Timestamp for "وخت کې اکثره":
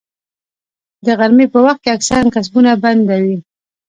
1.65-2.29